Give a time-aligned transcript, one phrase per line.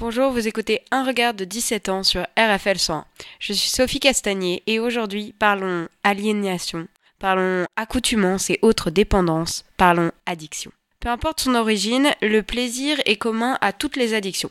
[0.00, 3.04] Bonjour, vous écoutez Un regard de 17 ans sur RFL 101.
[3.38, 6.88] Je suis Sophie Castagnier et aujourd'hui parlons aliénation,
[7.18, 10.72] parlons accoutumance et autres dépendances, parlons addiction.
[11.00, 14.50] Peu importe son origine, le plaisir est commun à toutes les addictions.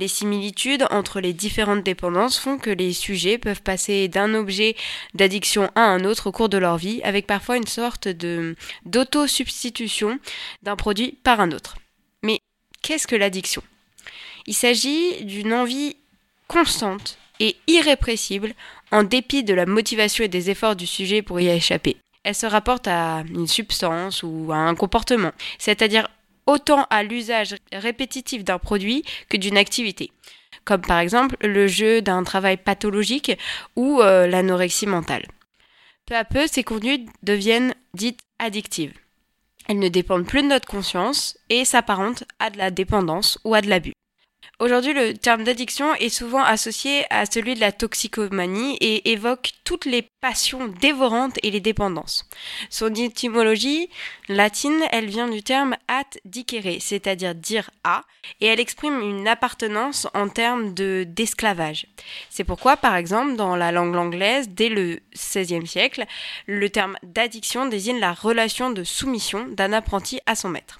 [0.00, 4.74] Les similitudes entre les différentes dépendances font que les sujets peuvent passer d'un objet
[5.14, 10.18] d'addiction à un autre au cours de leur vie, avec parfois une sorte de d'auto-substitution
[10.64, 11.76] d'un produit par un autre.
[12.24, 12.40] Mais
[12.82, 13.62] qu'est-ce que l'addiction?
[14.46, 15.96] Il s'agit d'une envie
[16.48, 18.54] constante et irrépressible
[18.90, 21.96] en dépit de la motivation et des efforts du sujet pour y échapper.
[22.24, 26.08] Elle se rapporte à une substance ou à un comportement, c'est-à-dire
[26.46, 30.12] autant à l'usage répétitif d'un produit que d'une activité,
[30.64, 33.32] comme par exemple le jeu d'un travail pathologique
[33.76, 35.26] ou euh, l'anorexie mentale.
[36.06, 38.94] Peu à peu, ces conduites deviennent dites addictives.
[39.68, 43.60] Elles ne dépendent plus de notre conscience et s'apparentent à de la dépendance ou à
[43.60, 43.91] de l'abus.
[44.62, 49.86] Aujourd'hui, le terme d'addiction est souvent associé à celui de la toxicomanie et évoque toutes
[49.86, 52.30] les passions dévorantes et les dépendances.
[52.70, 53.90] Son étymologie
[54.28, 58.02] latine, elle vient du terme at dicere, c'est-à-dire dire à,
[58.40, 61.88] et elle exprime une appartenance en termes de d'esclavage.
[62.30, 66.04] C'est pourquoi, par exemple, dans la langue anglaise, dès le XVIe siècle,
[66.46, 70.78] le terme d'addiction désigne la relation de soumission d'un apprenti à son maître.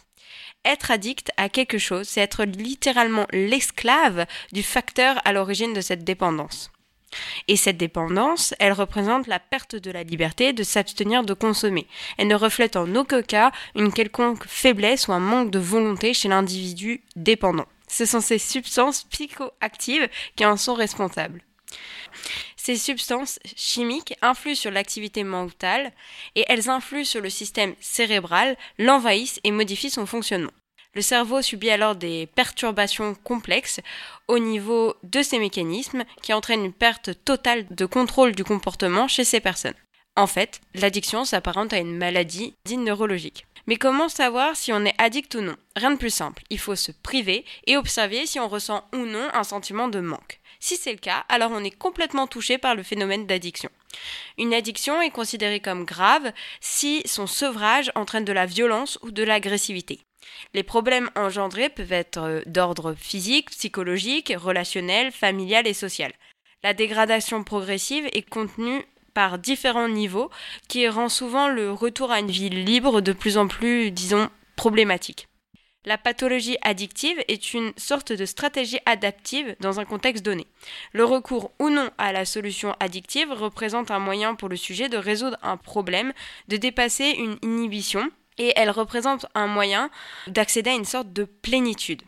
[0.65, 6.05] Être addict à quelque chose, c'est être littéralement l'esclave du facteur à l'origine de cette
[6.05, 6.71] dépendance.
[7.49, 11.87] Et cette dépendance, elle représente la perte de la liberté de s'abstenir de consommer.
[12.17, 16.29] Elle ne reflète en aucun cas une quelconque faiblesse ou un manque de volonté chez
[16.29, 17.67] l'individu dépendant.
[17.89, 21.43] Ce sont ces substances psychoactives qui en sont responsables.
[22.65, 25.91] Ces substances chimiques influent sur l'activité mentale
[26.37, 30.53] et elles influent sur le système cérébral, l'envahissent et modifient son fonctionnement.
[30.95, 33.81] Le cerveau subit alors des perturbations complexes
[34.29, 39.25] au niveau de ces mécanismes qui entraînent une perte totale de contrôle du comportement chez
[39.25, 39.75] ces personnes.
[40.15, 43.45] En fait, l'addiction s'apparente à une maladie dite neurologique.
[43.67, 45.57] Mais comment savoir si on est addict ou non?
[45.75, 49.29] Rien de plus simple, il faut se priver et observer si on ressent ou non
[49.33, 50.39] un sentiment de manque.
[50.65, 53.69] Si c'est le cas, alors on est complètement touché par le phénomène d'addiction.
[54.39, 56.31] Une addiction est considérée comme grave
[56.61, 59.99] si son sevrage entraîne de la violence ou de l'agressivité.
[60.55, 66.13] Les problèmes engendrés peuvent être euh, d'ordre physique, psychologique, relationnel, familial et social.
[66.63, 68.85] La dégradation progressive est contenue
[69.15, 70.31] par différents niveaux
[70.69, 75.27] qui rend souvent le retour à une vie libre de plus en plus, disons, problématique.
[75.85, 80.47] La pathologie addictive est une sorte de stratégie adaptive dans un contexte donné.
[80.93, 84.97] Le recours ou non à la solution addictive représente un moyen pour le sujet de
[84.97, 86.13] résoudre un problème,
[86.47, 89.91] de dépasser une inhibition, et elle représente un moyen
[90.29, 92.03] d'accéder à une sorte de plénitude.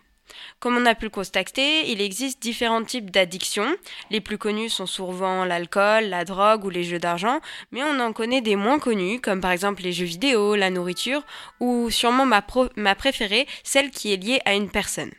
[0.61, 3.77] Comme on a pu le constater, il existe différents types d'addictions.
[4.11, 7.41] Les plus connus sont souvent l'alcool, la drogue ou les jeux d'argent,
[7.71, 11.23] mais on en connaît des moins connus, comme par exemple les jeux vidéo, la nourriture,
[11.61, 12.45] ou sûrement ma,
[12.77, 15.13] ma préférée, celle qui est liée à une personne.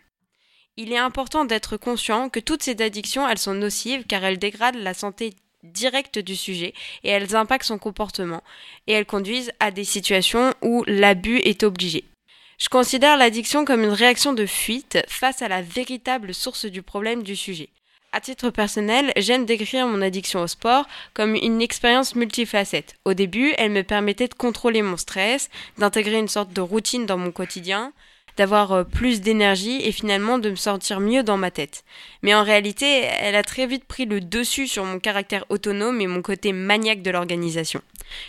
[0.77, 4.75] Il est important d'être conscient que toutes ces addictions, elles sont nocives car elles dégradent
[4.75, 5.33] la santé
[5.63, 8.43] directe du sujet et elles impactent son comportement
[8.87, 12.03] et elles conduisent à des situations où l'abus est obligé.
[12.57, 17.21] Je considère l'addiction comme une réaction de fuite face à la véritable source du problème
[17.21, 17.69] du sujet.
[18.13, 22.95] À titre personnel, j'aime décrire mon addiction au sport comme une expérience multifacette.
[23.03, 27.17] Au début, elle me permettait de contrôler mon stress, d'intégrer une sorte de routine dans
[27.17, 27.91] mon quotidien,
[28.38, 31.84] d'avoir euh, plus d'énergie et finalement de me sentir mieux dans ma tête.
[32.22, 36.07] Mais en réalité, elle a très vite pris le dessus sur mon caractère autonome et
[36.07, 37.81] mon côté maniaque de l'organisation.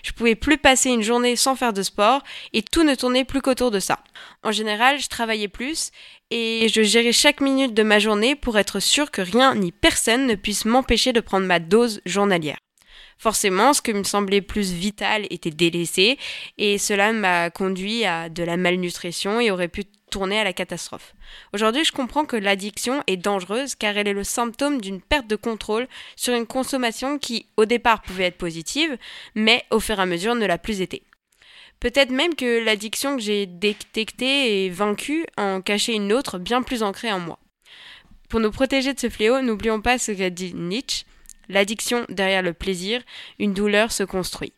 [0.03, 2.22] Je pouvais plus passer une journée sans faire de sport
[2.53, 3.98] et tout ne tournait plus qu'autour de ça.
[4.42, 5.91] En général, je travaillais plus
[6.30, 10.27] et je gérais chaque minute de ma journée pour être sûr que rien ni personne
[10.27, 12.57] ne puisse m'empêcher de prendre ma dose journalière.
[13.18, 16.18] Forcément, ce qui me semblait plus vital était délaissé
[16.59, 21.15] et cela m'a conduit à de la malnutrition et aurait pu tourner à la catastrophe.
[21.53, 25.36] Aujourd'hui, je comprends que l'addiction est dangereuse car elle est le symptôme d'une perte de
[25.36, 28.97] contrôle sur une consommation qui, au départ, pouvait être positive,
[29.34, 31.03] mais au fur et à mesure ne l'a plus été.
[31.80, 36.83] Peut-être même que l'addiction que j'ai détectée et vaincue en cachait une autre bien plus
[36.83, 37.39] ancrée en moi.
[38.28, 41.04] Pour nous protéger de ce fléau, n'oublions pas ce qu'a dit Nietzsche
[41.48, 43.03] L'addiction derrière le plaisir,
[43.39, 44.53] une douleur se construit.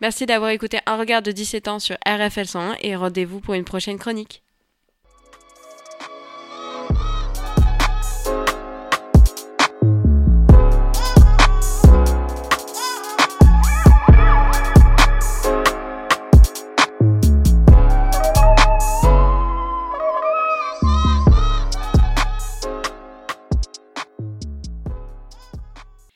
[0.00, 3.64] Merci d'avoir écouté un regard de 17 ans sur RFL 101 et rendez-vous pour une
[3.64, 4.42] prochaine chronique.